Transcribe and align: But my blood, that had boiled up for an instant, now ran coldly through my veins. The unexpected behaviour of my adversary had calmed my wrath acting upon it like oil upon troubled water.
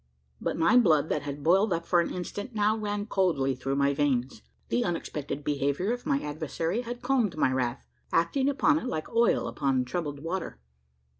But 0.41 0.57
my 0.57 0.77
blood, 0.77 1.09
that 1.09 1.21
had 1.21 1.43
boiled 1.43 1.71
up 1.71 1.85
for 1.85 1.99
an 2.01 2.09
instant, 2.11 2.55
now 2.55 2.75
ran 2.75 3.05
coldly 3.05 3.53
through 3.53 3.75
my 3.75 3.93
veins. 3.93 4.41
The 4.69 4.83
unexpected 4.83 5.43
behaviour 5.43 5.93
of 5.93 6.07
my 6.07 6.19
adversary 6.23 6.81
had 6.81 7.03
calmed 7.03 7.37
my 7.37 7.51
wrath 7.51 7.85
acting 8.11 8.49
upon 8.49 8.79
it 8.79 8.85
like 8.87 9.13
oil 9.13 9.45
upon 9.47 9.85
troubled 9.85 10.19
water. 10.21 10.59